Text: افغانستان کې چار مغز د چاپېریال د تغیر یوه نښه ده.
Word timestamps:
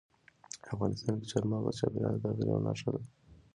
افغانستان 0.73 1.13
کې 1.19 1.25
چار 1.31 1.43
مغز 1.51 1.65
د 1.75 1.77
چاپېریال 1.79 2.15
د 2.17 2.21
تغیر 2.23 2.45
یوه 2.47 2.59
نښه 2.65 2.89
ده. 2.93 3.01